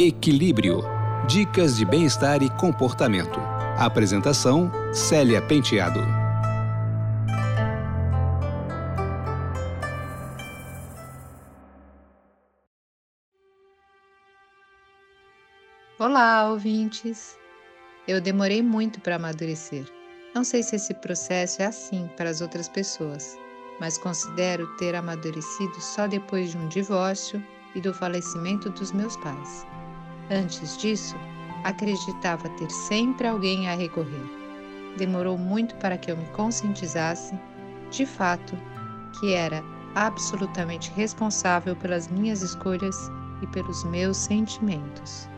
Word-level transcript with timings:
Equilíbrio. 0.00 0.84
Dicas 1.26 1.76
de 1.76 1.84
bem-estar 1.84 2.40
e 2.40 2.48
comportamento. 2.50 3.40
Apresentação: 3.76 4.70
Célia 4.92 5.42
Penteado. 5.42 5.98
Olá, 15.98 16.48
ouvintes! 16.48 17.36
Eu 18.06 18.20
demorei 18.20 18.62
muito 18.62 19.00
para 19.00 19.16
amadurecer. 19.16 19.84
Não 20.32 20.44
sei 20.44 20.62
se 20.62 20.76
esse 20.76 20.94
processo 20.94 21.60
é 21.60 21.66
assim 21.66 22.08
para 22.16 22.30
as 22.30 22.40
outras 22.40 22.68
pessoas, 22.68 23.36
mas 23.80 23.98
considero 23.98 24.64
ter 24.76 24.94
amadurecido 24.94 25.80
só 25.80 26.06
depois 26.06 26.52
de 26.52 26.56
um 26.56 26.68
divórcio 26.68 27.44
e 27.74 27.80
do 27.80 27.92
falecimento 27.92 28.70
dos 28.70 28.92
meus 28.92 29.16
pais. 29.16 29.66
Antes 30.30 30.76
disso, 30.76 31.16
acreditava 31.64 32.48
ter 32.50 32.70
sempre 32.70 33.26
alguém 33.26 33.68
a 33.68 33.74
recorrer. 33.74 34.26
Demorou 34.96 35.38
muito 35.38 35.74
para 35.76 35.96
que 35.96 36.10
eu 36.10 36.16
me 36.16 36.26
conscientizasse, 36.30 37.38
de 37.90 38.04
fato, 38.04 38.56
que 39.18 39.32
era 39.32 39.62
absolutamente 39.94 40.90
responsável 40.92 41.74
pelas 41.76 42.08
minhas 42.08 42.42
escolhas 42.42 42.96
e 43.42 43.46
pelos 43.46 43.84
meus 43.84 44.16
sentimentos. 44.16 45.28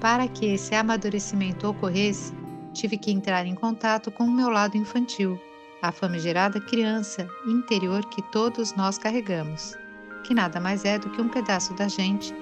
Para 0.00 0.26
que 0.26 0.46
esse 0.46 0.74
amadurecimento 0.74 1.68
ocorresse, 1.68 2.32
tive 2.72 2.96
que 2.96 3.10
entrar 3.10 3.46
em 3.46 3.54
contato 3.54 4.10
com 4.10 4.24
o 4.24 4.30
meu 4.30 4.48
lado 4.48 4.76
infantil, 4.76 5.38
a 5.82 5.92
famigerada 5.92 6.60
criança 6.60 7.28
interior 7.46 8.04
que 8.06 8.22
todos 8.30 8.74
nós 8.74 8.98
carregamos, 8.98 9.76
que 10.24 10.34
nada 10.34 10.58
mais 10.58 10.84
é 10.84 10.98
do 10.98 11.10
que 11.10 11.20
um 11.20 11.28
pedaço 11.28 11.74
da 11.74 11.88
gente 11.88 12.34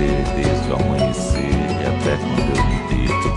Você 0.00 0.24
desde 0.34 0.70
o 0.70 0.76
amanhecer 0.76 1.50
e 1.50 1.84
até 1.86 2.16
quando 2.16 2.56
eu 2.56 2.64
me 2.66 2.78
deito. 2.88 3.28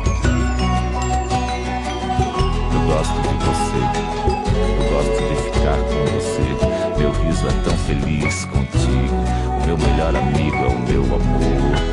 Eu 2.74 2.82
gosto 2.88 3.18
de 3.22 3.36
você, 3.46 3.82
eu 4.80 4.84
gosto 4.94 5.20
de 5.28 5.36
ficar 5.52 5.78
com 5.78 6.02
você. 6.16 6.48
Meu 6.98 7.12
riso 7.12 7.48
é 7.48 7.52
tão 7.64 7.78
feliz 7.80 8.46
contigo. 8.46 9.16
O 9.62 9.66
meu 9.66 9.78
melhor 9.78 10.16
amigo 10.16 10.56
é 10.56 10.68
o 10.68 10.80
meu 10.80 11.04
amor. 11.04 11.93